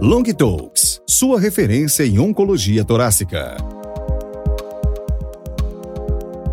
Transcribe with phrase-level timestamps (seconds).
[0.00, 3.56] Long Talks, sua referência em oncologia torácica.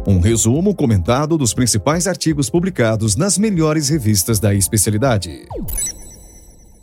[0.08, 5.46] Um resumo comentado dos principais artigos publicados nas melhores revistas da especialidade.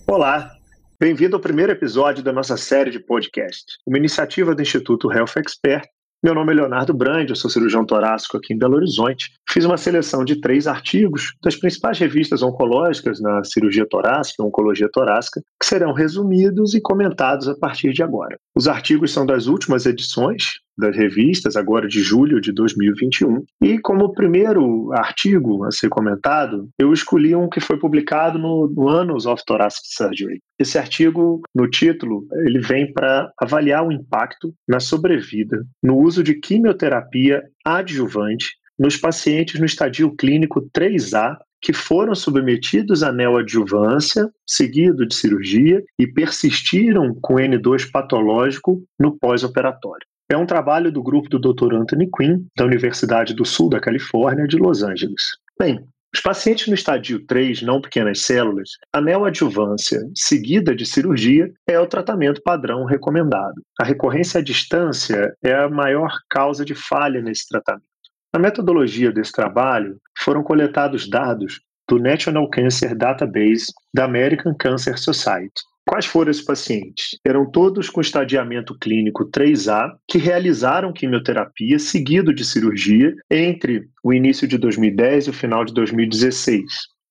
[0.06, 0.52] Olá,
[1.00, 5.88] bem-vindo ao primeiro episódio da nossa série de podcast, uma iniciativa do Instituto Health Expert
[6.22, 9.30] meu nome é Leonardo Brandi, eu sou cirurgião torácico aqui em Belo Horizonte.
[9.48, 14.90] Fiz uma seleção de três artigos das principais revistas oncológicas na cirurgia torácica e oncologia
[14.92, 18.36] torácica, que serão resumidos e comentados a partir de agora.
[18.54, 23.44] Os artigos são das últimas edições das revistas, agora de julho de 2021.
[23.62, 28.88] E como primeiro artigo a ser comentado, eu escolhi um que foi publicado no, no
[28.88, 30.40] Annals of Thoracic Surgery.
[30.58, 36.34] Esse artigo, no título, ele vem para avaliar o impacto na sobrevida no uso de
[36.34, 45.14] quimioterapia adjuvante nos pacientes no estadio clínico 3A que foram submetidos à neoadjuvância, seguido de
[45.14, 50.06] cirurgia, e persistiram com N2 patológico no pós-operatório.
[50.30, 51.74] É um trabalho do grupo do Dr.
[51.74, 55.20] Anthony Quinn, da Universidade do Sul da Califórnia, de Los Angeles.
[55.58, 61.80] Bem, os pacientes no estadio 3, não pequenas células, a neoadjuvância seguida de cirurgia é
[61.80, 63.60] o tratamento padrão recomendado.
[63.80, 67.90] A recorrência à distância é a maior causa de falha nesse tratamento.
[68.32, 75.60] Na metodologia desse trabalho, foram coletados dados do National Cancer Database da American Cancer Society,
[75.90, 77.18] Quais foram esses pacientes?
[77.26, 84.46] Eram todos com estadiamento clínico 3A que realizaram quimioterapia seguido de cirurgia entre o início
[84.46, 86.62] de 2010 e o final de 2016.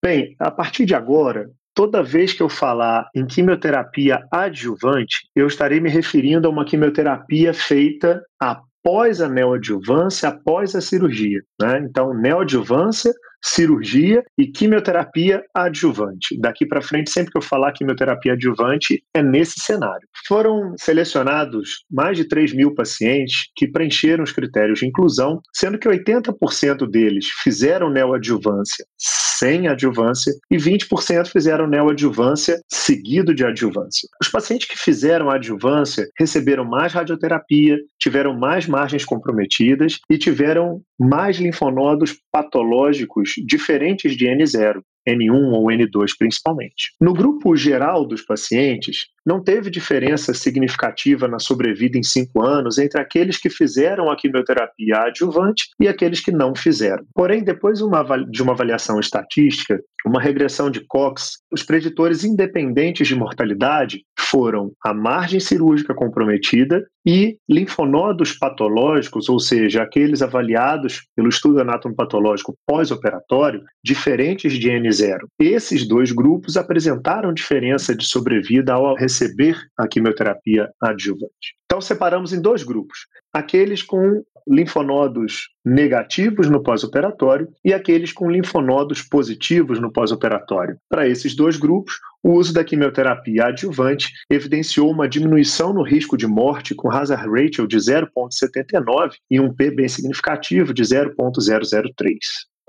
[0.02, 5.78] Bem, a partir de agora, toda vez que eu falar em quimioterapia adjuvante, eu estarei
[5.78, 11.42] me referindo a uma quimioterapia feita após a neoadjuvância, após a cirurgia.
[11.60, 11.80] Né?
[11.84, 13.12] Então, neoadjuvância
[13.42, 16.38] cirurgia e quimioterapia adjuvante.
[16.38, 20.06] Daqui para frente, sempre que eu falar quimioterapia adjuvante, é nesse cenário.
[20.26, 25.88] Foram selecionados mais de 3 mil pacientes que preencheram os critérios de inclusão, sendo que
[25.88, 34.06] 80% deles fizeram neoadjuvância sem adjuvância e 20% fizeram neoadjuvância seguido de adjuvância.
[34.20, 41.38] Os pacientes que fizeram adjuvância receberam mais radioterapia, tiveram mais margens comprometidas e tiveram mais
[41.38, 44.82] linfonodos patológicos diferentes de N0.
[45.08, 46.94] N1 ou N2 principalmente.
[47.00, 53.00] No grupo geral dos pacientes, não teve diferença significativa na sobrevida em cinco anos entre
[53.00, 57.04] aqueles que fizeram a quimioterapia adjuvante e aqueles que não fizeram.
[57.14, 64.02] Porém, depois de uma avaliação estatística, uma regressão de Cox, os preditores independentes de mortalidade
[64.18, 72.54] foram a margem cirúrgica comprometida e linfonodos patológicos, ou seja, aqueles avaliados pelo estudo anatomopatológico
[72.66, 75.18] pós-operatório, diferentes de N0.
[75.38, 81.56] Esses dois grupos apresentaram diferença de sobrevida ao receber a quimioterapia adjuvante.
[81.66, 89.02] Então, separamos em dois grupos: aqueles com linfonodos negativos no pós-operatório e aqueles com linfonodos
[89.02, 90.78] positivos no pós-operatório.
[90.88, 96.26] Para esses dois grupos, o uso da quimioterapia adjuvante evidenciou uma diminuição no risco de
[96.26, 102.18] morte com hazard ratio de 0,79 e um P bem significativo de 0,003.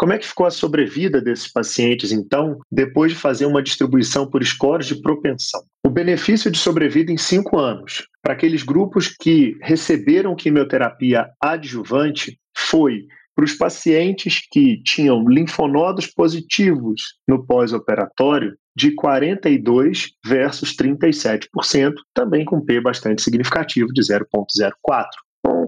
[0.01, 4.43] Como é que ficou a sobrevida desses pacientes, então, depois de fazer uma distribuição por
[4.43, 5.61] scores de propensão?
[5.91, 8.07] O benefício de sobrevida em cinco anos.
[8.23, 17.15] Para aqueles grupos que receberam quimioterapia adjuvante foi para os pacientes que tinham linfonodos positivos
[17.27, 25.07] no pós-operatório de 42 versus 37%, também com P bastante significativo de 0,04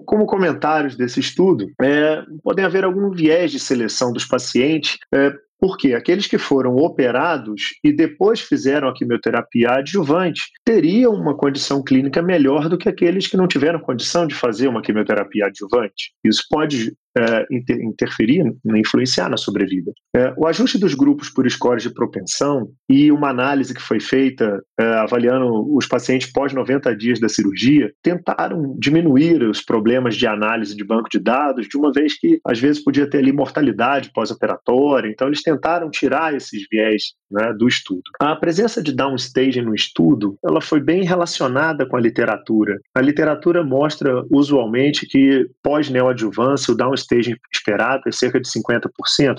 [0.05, 5.33] como comentários desse estudo, é, podem haver algum viés de seleção dos pacientes, é,
[5.63, 12.21] porque aqueles que foram operados e depois fizeram a quimioterapia adjuvante teriam uma condição clínica
[12.21, 16.11] melhor do que aqueles que não tiveram condição de fazer uma quimioterapia adjuvante.
[16.21, 19.93] Isso pode é, inter, interferir, né, influenciar na sobrevida.
[20.15, 24.61] É, o ajuste dos grupos por scores de propensão e uma análise que foi feita
[24.77, 30.75] é, avaliando os pacientes pós 90 dias da cirurgia tentaram diminuir os problemas de análise
[30.75, 35.09] de banco de dados, de uma vez que às vezes podia ter ali mortalidade pós-operatória,
[35.09, 35.52] então eles tentaram
[35.89, 38.01] tirar esses viés né, do estudo.
[38.19, 42.79] A presença de downstage no estudo ela foi bem relacionada com a literatura.
[42.95, 48.89] A literatura mostra usualmente que pós-neoadjuvância o downstage stage esperado é cerca de 50%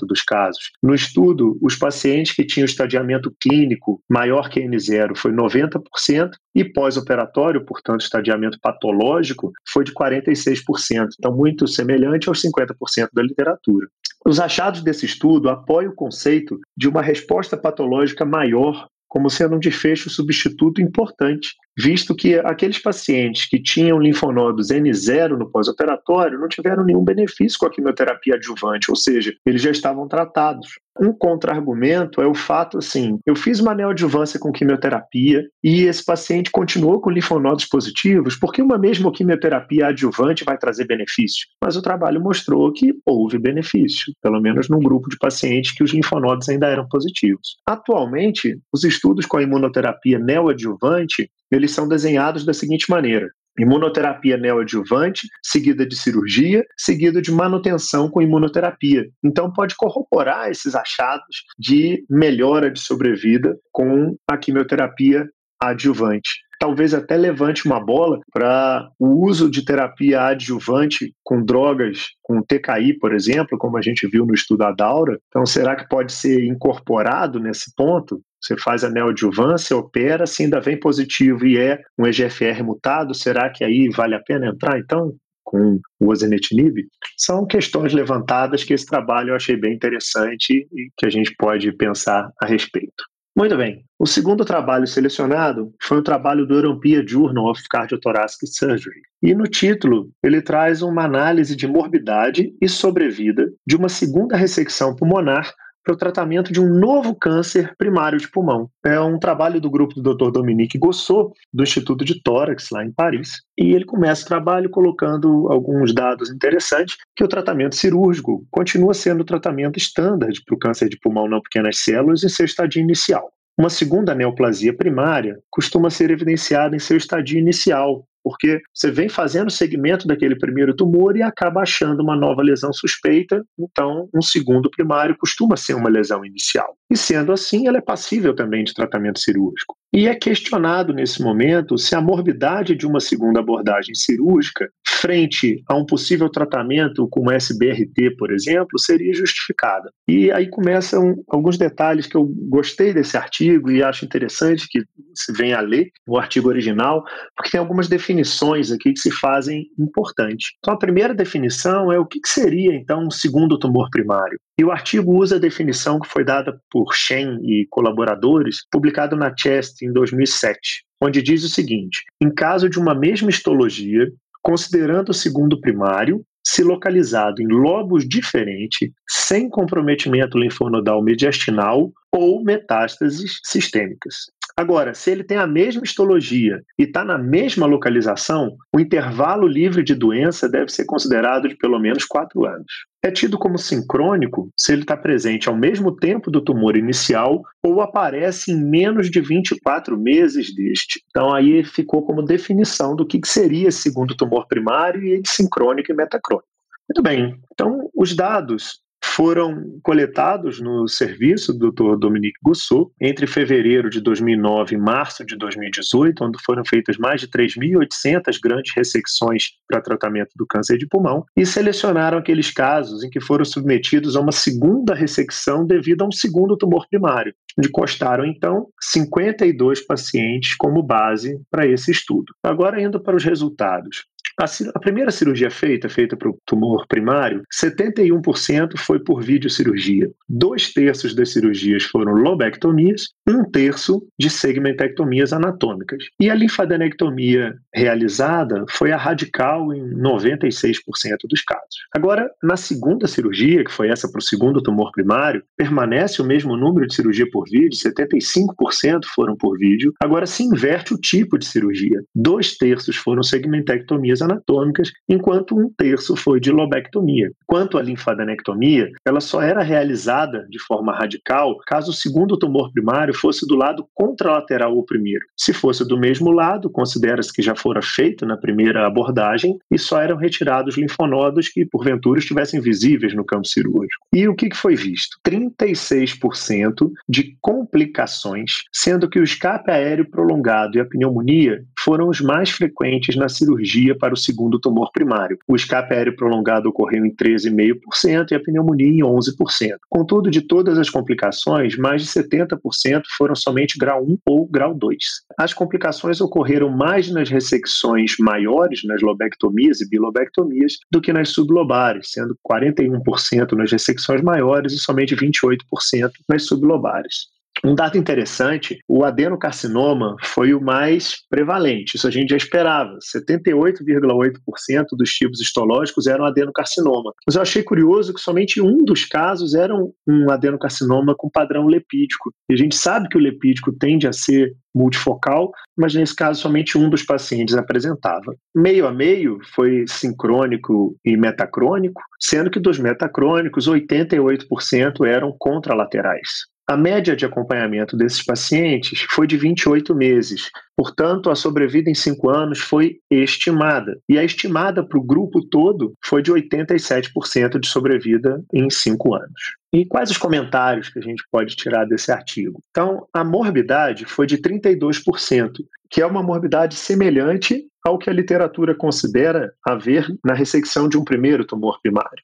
[0.07, 0.71] dos casos.
[0.83, 7.65] No estudo, os pacientes que tinham estadiamento clínico maior que N0 foi 90% e pós-operatório,
[7.65, 11.09] portanto, estadiamento patológico, foi de 46%.
[11.19, 13.89] Então, muito semelhante aos 50% da literatura.
[14.27, 19.61] Os achados desse estudo apoiam o conceito de uma resposta patológica maior como sendo um
[19.61, 26.85] desfecho substituto importante visto que aqueles pacientes que tinham linfonodos N0 no pós-operatório não tiveram
[26.85, 30.81] nenhum benefício com a quimioterapia adjuvante, ou seja, eles já estavam tratados.
[31.01, 36.51] Um contra-argumento é o fato assim: eu fiz uma neoadjuvância com quimioterapia e esse paciente
[36.51, 41.47] continuou com linfonodos positivos, porque uma mesma quimioterapia adjuvante vai trazer benefício?
[41.63, 45.93] Mas o trabalho mostrou que houve benefício, pelo menos num grupo de pacientes que os
[45.93, 47.57] linfonodos ainda eram positivos.
[47.67, 55.29] Atualmente, os estudos com a imunoterapia neoadjuvante eles são desenhados da seguinte maneira: imunoterapia neoadjuvante,
[55.43, 59.07] seguida de cirurgia, seguida de manutenção com imunoterapia.
[59.23, 65.29] Então, pode corroborar esses achados de melhora de sobrevida com a quimioterapia
[65.61, 66.45] adjuvante.
[66.59, 72.99] Talvez até levante uma bola para o uso de terapia adjuvante com drogas, com TKI,
[72.99, 75.19] por exemplo, como a gente viu no estudo da Daura.
[75.29, 78.21] Então, será que pode ser incorporado nesse ponto?
[78.45, 83.49] Você faz a neoadjuvância, opera, se ainda vem positivo e é um EGFR mutado, será
[83.49, 85.15] que aí vale a pena entrar então?
[85.45, 86.87] com o ozenitinib,
[87.19, 91.71] são questões levantadas que esse trabalho eu achei bem interessante e que a gente pode
[91.77, 93.05] pensar a respeito.
[93.37, 93.85] Muito bem.
[93.99, 99.01] O segundo trabalho selecionado foi o trabalho do European Journal of Cardiothoracic Surgery.
[99.21, 104.95] E no título, ele traz uma análise de morbidade e sobrevida de uma segunda ressecção
[104.95, 105.53] pulmonar
[105.85, 108.71] para o tratamento de um novo câncer primário de pulmão.
[108.85, 110.31] É um trabalho do grupo do Dr.
[110.31, 113.43] Dominique Gossot, do Instituto de Tórax, lá em Paris.
[113.59, 119.21] E ele começa o trabalho colocando alguns dados interessantes, que o tratamento cirúrgico continua sendo
[119.21, 123.31] o tratamento standard para o câncer de pulmão não pequenas células em seu estadio inicial.
[123.57, 129.51] Uma segunda neoplasia primária costuma ser evidenciada em seu estadio inicial, porque você vem fazendo
[129.51, 135.15] segmento daquele primeiro tumor e acaba achando uma nova lesão suspeita, então um segundo primário
[135.19, 136.75] costuma ser uma lesão inicial.
[136.91, 139.75] E sendo assim, ela é passível também de tratamento cirúrgico.
[139.93, 145.77] E é questionado nesse momento se a morbidade de uma segunda abordagem cirúrgica, frente a
[145.77, 149.91] um possível tratamento como SBRT, por exemplo, seria justificada.
[150.09, 154.83] E aí começam alguns detalhes que eu gostei desse artigo e acho interessante que
[155.15, 157.05] se venha a ler o artigo original,
[157.37, 160.49] porque tem algumas definições aqui que se fazem importantes.
[160.59, 164.39] Então, a primeira definição é o que seria, então, um segundo tumor primário.
[164.59, 169.35] E o artigo usa a definição que foi dada por Shen e colaboradores, publicado na
[169.37, 174.07] Chest em 2007, onde diz o seguinte: em caso de uma mesma histologia,
[174.43, 183.41] considerando o segundo primário, se localizado em lobos diferentes, sem comprometimento linfonodal mediastinal ou metástases
[183.43, 184.27] sistêmicas.
[184.57, 189.83] Agora, se ele tem a mesma histologia e está na mesma localização, o intervalo livre
[189.83, 192.73] de doença deve ser considerado de pelo menos quatro anos.
[193.03, 197.81] É tido como sincrônico se ele está presente ao mesmo tempo do tumor inicial ou
[197.81, 201.03] aparece em menos de 24 meses deste.
[201.11, 206.49] Então, aí ficou como definição do que seria segundo tumor primário e sincrônico e metacrônico.
[206.89, 211.97] Muito bem, então os dados foram coletados no serviço do Dr.
[211.97, 217.29] Dominique Gousseau entre fevereiro de 2009 e março de 2018, onde foram feitas mais de
[217.29, 223.21] 3.800 grandes ressecções para tratamento do câncer de pulmão, e selecionaram aqueles casos em que
[223.21, 228.69] foram submetidos a uma segunda ressecção devido a um segundo tumor primário, onde constaram então
[228.81, 232.35] 52 pacientes como base para esse estudo.
[232.43, 234.07] Agora indo para os resultados.
[234.41, 240.11] A, a primeira cirurgia feita, feita para o tumor primário, 71% foi por videocirurgia.
[240.29, 246.05] Dois terços das cirurgias foram lobectomias, um terço de segmentectomias anatômicas.
[246.19, 250.81] E a linfadenectomia realizada foi a radical em 96%
[251.29, 251.77] dos casos.
[251.95, 256.57] Agora, na segunda cirurgia, que foi essa para o segundo tumor primário, permanece o mesmo
[256.57, 259.93] número de cirurgia por vídeo, 75% foram por vídeo.
[260.01, 262.03] Agora se inverte o tipo de cirurgia.
[262.15, 267.31] Dois terços foram segmentectomias anatômicas, enquanto um terço foi de lobectomia.
[267.47, 273.15] Quanto à linfadenectomia, ela só era realizada de forma radical caso o segundo tumor primário
[273.15, 275.25] fosse do lado contralateral ao primeiro.
[275.37, 280.01] Se fosse do mesmo lado, considera-se que já fora feito na primeira abordagem e só
[280.01, 284.07] eram retirados linfonodos que, porventura, estivessem visíveis no campo cirúrgico.
[284.13, 285.19] E o que foi visto?
[285.27, 292.51] 36% de complicações, sendo que o escape aéreo prolongado e a pneumonia foram os mais
[292.51, 295.39] frequentes na cirurgia para o segundo tumor primário.
[295.47, 299.77] O escape aéreo prolongado ocorreu em 13,5% e a pneumonia em 11%.
[299.91, 304.99] Contudo, de todas as complicações, mais de 70% foram somente grau 1 ou grau 2.
[305.39, 312.11] As complicações ocorreram mais nas ressecções maiores, nas lobectomias e bilobectomias, do que nas sublobares,
[312.13, 317.34] sendo 41% nas ressecções maiores e somente 28% nas sublobares.
[317.65, 322.99] Um dado interessante, o adenocarcinoma foi o mais prevalente, isso a gente já esperava.
[322.99, 327.15] 78,8% dos tipos histológicos eram adenocarcinoma.
[327.27, 332.31] Mas eu achei curioso que somente um dos casos era um adenocarcinoma com padrão lepídico.
[332.51, 336.77] E a gente sabe que o lepídico tende a ser multifocal, mas nesse caso somente
[336.77, 338.35] um dos pacientes apresentava.
[338.55, 346.53] Meio a meio foi sincrônico e metacrônico, sendo que dos metacrônicos, 88% eram contralaterais.
[346.67, 352.31] A média de acompanhamento desses pacientes foi de 28 meses, portanto, a sobrevida em 5
[352.31, 353.99] anos foi estimada.
[354.09, 359.57] E a estimada para o grupo todo foi de 87% de sobrevida em 5 anos.
[359.75, 362.61] E quais os comentários que a gente pode tirar desse artigo?
[362.71, 365.51] Então, a morbidade foi de 32%,
[365.91, 371.05] que é uma morbidade semelhante ao que a literatura considera haver na ressecção de um
[371.05, 372.23] primeiro tumor primário.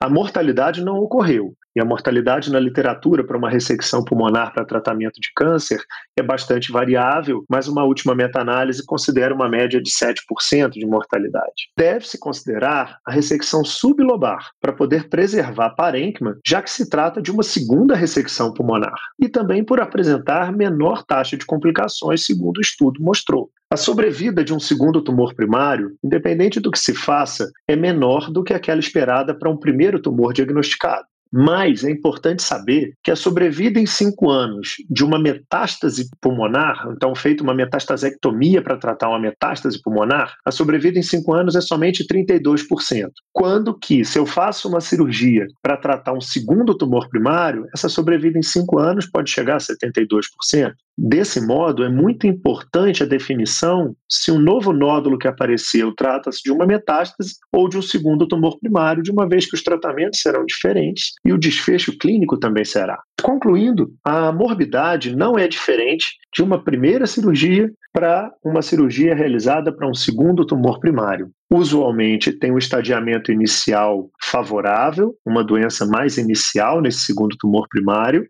[0.00, 5.20] A mortalidade não ocorreu, e a mortalidade na literatura para uma ressecção pulmonar para tratamento
[5.20, 5.80] de câncer
[6.16, 11.70] é bastante variável, mas uma última meta-análise considera uma média de 7% de mortalidade.
[11.76, 17.42] Deve-se considerar a ressecção sublobar para poder preservar parênquima, já que se trata de uma
[17.42, 23.50] segunda ressecção pulmonar, e também por apresentar menor taxa de complicações, segundo o estudo mostrou.
[23.72, 28.42] A sobrevida de um segundo tumor primário, independente do que se faça, é menor do
[28.42, 31.06] que aquela esperada para um primeiro tumor diagnosticado.
[31.32, 37.14] Mas é importante saber que a sobrevida em cinco anos de uma metástase pulmonar, então
[37.14, 42.06] feita uma metastasectomia para tratar uma metástase pulmonar, a sobrevida em cinco anos é somente
[42.06, 43.10] 32%.
[43.32, 48.38] Quando que, se eu faço uma cirurgia para tratar um segundo tumor primário, essa sobrevida
[48.38, 50.72] em cinco anos pode chegar a 72%.
[51.02, 56.52] Desse modo, é muito importante a definição se um novo nódulo que apareceu trata-se de
[56.52, 60.44] uma metástase ou de um segundo tumor primário, de uma vez que os tratamentos serão
[60.44, 63.02] diferentes e o desfecho clínico também será.
[63.22, 69.88] Concluindo, a morbidade não é diferente de uma primeira cirurgia para uma cirurgia realizada para
[69.88, 71.30] um segundo tumor primário.
[71.50, 78.24] Usualmente tem um estadiamento inicial favorável, uma doença mais inicial nesse segundo tumor primário,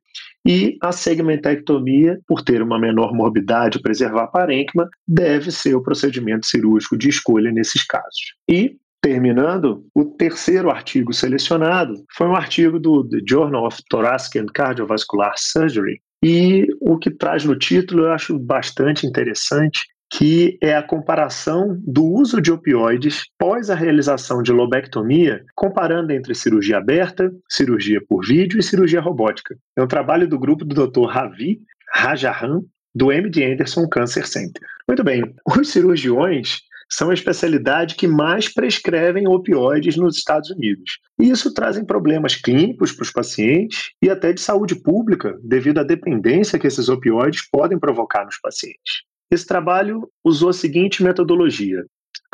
[0.47, 6.47] e a segmentectomia, por ter uma menor morbidade e preservar parênquima, deve ser o procedimento
[6.47, 8.35] cirúrgico de escolha nesses casos.
[8.49, 14.47] E Terminando, o terceiro artigo selecionado foi um artigo do The Journal of Thoracic and
[14.53, 16.03] Cardiovascular Surgery.
[16.23, 22.05] E o que traz no título eu acho bastante interessante, que é a comparação do
[22.05, 28.59] uso de opioides pós a realização de lobectomia, comparando entre cirurgia aberta, cirurgia por vídeo
[28.59, 29.57] e cirurgia robótica.
[29.76, 31.07] É um trabalho do grupo do Dr.
[31.07, 31.61] Ravi
[31.93, 32.61] Rajahan,
[32.93, 34.61] do MD Anderson Cancer Center.
[34.88, 35.23] Muito bem,
[35.57, 36.59] os cirurgiões
[36.93, 40.99] são a especialidade que mais prescrevem opioides nos Estados Unidos.
[41.21, 45.85] E isso traz problemas clínicos para os pacientes e até de saúde pública, devido à
[45.85, 49.05] dependência que esses opioides podem provocar nos pacientes.
[49.31, 51.85] Esse trabalho usou a seguinte metodologia: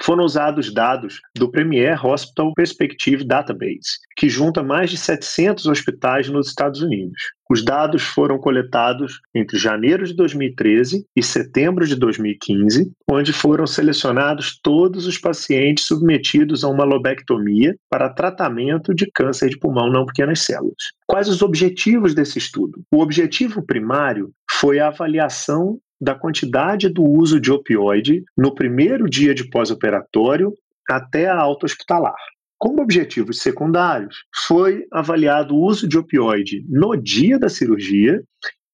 [0.00, 6.48] foram usados dados do Premier Hospital Perspective Database, que junta mais de 700 hospitais nos
[6.48, 7.20] Estados Unidos.
[7.48, 14.58] Os dados foram coletados entre janeiro de 2013 e setembro de 2015, onde foram selecionados
[14.62, 20.40] todos os pacientes submetidos a uma lobectomia para tratamento de câncer de pulmão não pequenas
[20.40, 20.92] células.
[21.06, 22.82] Quais os objetivos desse estudo?
[22.92, 29.34] O objetivo primário foi a avaliação da quantidade do uso de opioide no primeiro dia
[29.34, 30.52] de pós-operatório
[30.88, 32.16] até a alta hospitalar.
[32.58, 38.22] Como objetivos secundários, foi avaliado o uso de opioide no dia da cirurgia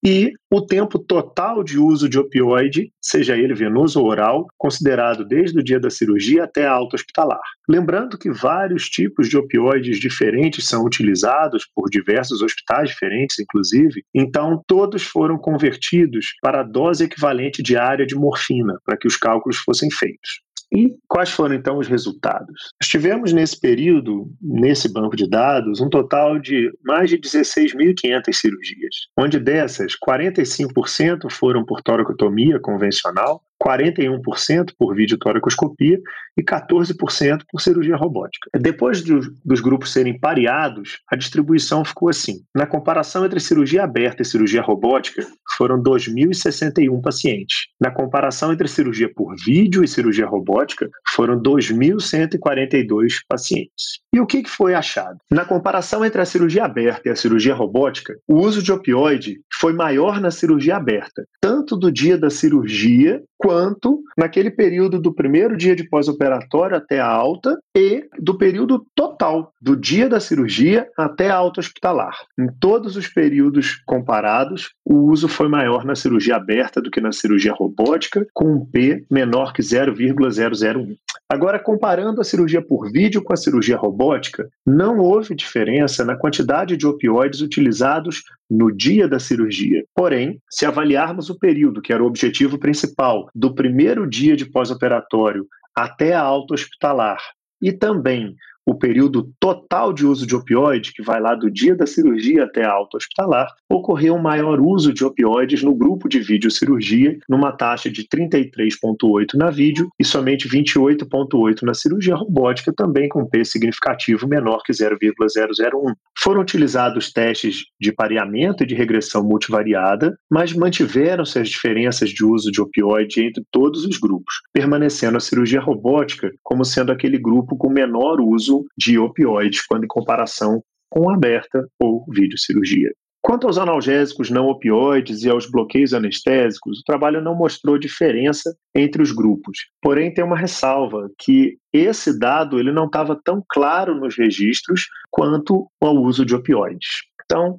[0.04, 5.58] e o tempo total de uso de opioide, seja ele venoso ou oral, considerado desde
[5.58, 7.40] o dia da cirurgia até a alta hospitalar.
[7.68, 14.60] Lembrando que vários tipos de opioides diferentes são utilizados por diversos hospitais diferentes, inclusive, então
[14.66, 19.88] todos foram convertidos para a dose equivalente diária de morfina, para que os cálculos fossem
[19.90, 20.42] feitos.
[20.74, 22.72] E quais foram então os resultados?
[22.80, 28.94] Nós tivemos nesse período, nesse banco de dados, um total de mais de 16.500 cirurgias,
[29.16, 35.98] onde dessas 45% foram por toracotomia convencional, 41% por videotoracoscopia
[36.36, 38.50] e 14% por cirurgia robótica.
[38.58, 42.40] Depois dos, dos grupos serem pareados, a distribuição ficou assim.
[42.54, 45.24] Na comparação entre cirurgia aberta e cirurgia robótica,
[45.56, 47.66] foram 2.061 pacientes.
[47.80, 54.00] Na comparação entre cirurgia por vídeo e cirurgia robótica, foram 2.142 pacientes.
[54.14, 55.18] E o que foi achado?
[55.30, 59.72] Na comparação entre a cirurgia aberta e a cirurgia robótica, o uso de opioide foi
[59.72, 65.58] maior na cirurgia aberta, tanto do dia da cirurgia quanto quanto naquele período do primeiro
[65.58, 71.28] dia de pós-operatório até a alta e do período total, do dia da cirurgia até
[71.28, 72.16] a alta hospitalar.
[72.38, 77.12] Em todos os períodos comparados, o uso foi maior na cirurgia aberta do que na
[77.12, 80.96] cirurgia robótica, com um P menor que 0,001.
[81.28, 86.76] Agora, comparando a cirurgia por vídeo com a cirurgia robótica, não houve diferença na quantidade
[86.76, 89.82] de opioides utilizados no dia da cirurgia.
[89.94, 95.46] Porém, se avaliarmos o período, que era o objetivo principal, do primeiro dia de pós-operatório
[95.74, 97.18] até a alta hospitalar,
[97.62, 101.86] e também o período total de uso de opioide, que vai lá do dia da
[101.86, 107.18] cirurgia até a alta hospitalar, ocorreu um maior uso de opioides no grupo de videocirurgia,
[107.28, 113.44] numa taxa de 33,8 na vídeo e somente 28,8 na cirurgia robótica, também com P
[113.44, 115.94] significativo menor que 0,001.
[116.18, 122.50] Foram utilizados testes de pareamento e de regressão multivariada, mas mantiveram-se as diferenças de uso
[122.50, 127.68] de opioide entre todos os grupos, permanecendo a cirurgia robótica como sendo aquele grupo com
[127.68, 132.90] menor uso uso de opioides quando em comparação com aberta ou videocirurgia.
[133.24, 139.00] Quanto aos analgésicos não opioides e aos bloqueios anestésicos, o trabalho não mostrou diferença entre
[139.00, 139.58] os grupos.
[139.80, 145.68] Porém, tem uma ressalva que esse dado ele não estava tão claro nos registros quanto
[145.80, 147.04] ao uso de opioides.
[147.24, 147.54] Então,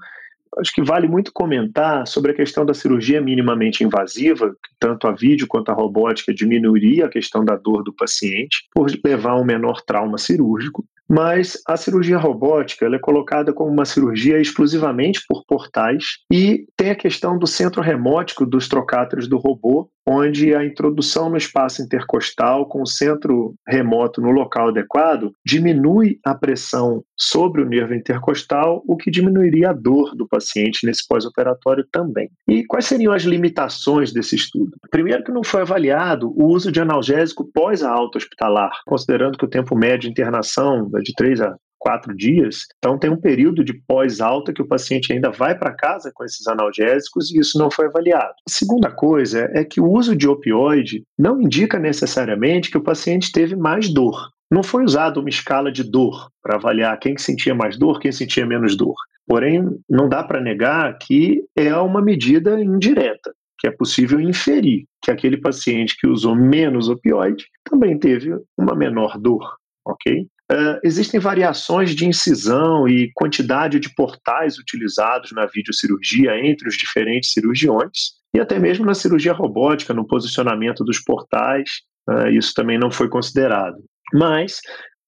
[0.60, 5.12] acho que vale muito comentar sobre a questão da cirurgia minimamente invasiva, que tanto a
[5.12, 9.45] vídeo quanto a robótica diminuiria a questão da dor do paciente por levar a um
[9.45, 10.86] menor trauma cirúrgico.
[11.10, 16.95] Mas a cirurgia robótica é colocada como uma cirurgia exclusivamente por portais e tem a
[16.95, 22.81] questão do centro remótico dos trocáteres do robô, onde a introdução no espaço intercostal com
[22.81, 29.10] o centro remoto no local adequado diminui a pressão sobre o nervo intercostal, o que
[29.10, 32.29] diminuiria a dor do paciente nesse pós-operatório também.
[32.48, 34.72] E quais seriam as limitações desse estudo?
[34.91, 39.45] Primeiro que não foi avaliado o uso de analgésico pós a alta hospitalar, considerando que
[39.45, 42.65] o tempo médio de internação de 3 a quatro dias.
[42.77, 46.48] Então, tem um período de pós-alta que o paciente ainda vai para casa com esses
[46.48, 48.33] analgésicos e isso não foi avaliado.
[48.48, 53.33] A segunda coisa é que o uso de opioide não indica necessariamente que o paciente
[53.33, 54.29] teve mais dor.
[54.50, 58.46] Não foi usada uma escala de dor para avaliar quem sentia mais dor, quem sentia
[58.46, 58.96] menos dor.
[59.27, 65.11] Porém, não dá para negar que é uma medida indireta, que é possível inferir que
[65.11, 70.27] aquele paciente que usou menos opioide também teve uma menor dor, ok?
[70.51, 77.32] Uh, existem variações de incisão e quantidade de portais utilizados na videocirurgia entre os diferentes
[77.32, 81.70] cirurgiões e até mesmo na cirurgia robótica, no posicionamento dos portais,
[82.10, 83.77] uh, isso também não foi considerado.
[84.14, 84.60] Mas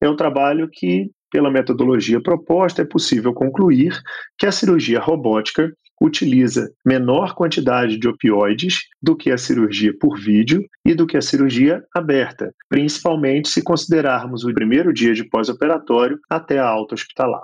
[0.01, 3.99] é um trabalho que, pela metodologia proposta, é possível concluir
[4.37, 10.63] que a cirurgia robótica utiliza menor quantidade de opioides do que a cirurgia por vídeo
[10.85, 16.59] e do que a cirurgia aberta, principalmente se considerarmos o primeiro dia de pós-operatório até
[16.59, 17.41] a alta hospitalar.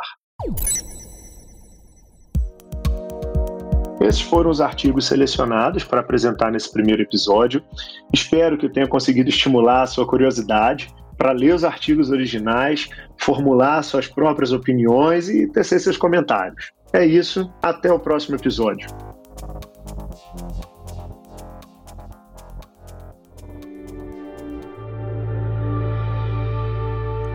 [4.02, 7.64] Esses foram os artigos selecionados para apresentar nesse primeiro episódio.
[8.12, 13.84] Espero que eu tenha conseguido estimular a sua curiosidade para ler os artigos originais, formular
[13.84, 16.72] suas próprias opiniões e tecer seus comentários.
[16.94, 18.90] É isso, até o próximo episódio.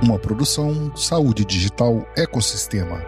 [0.03, 3.03] Uma produção Saúde Digital Ecossistema.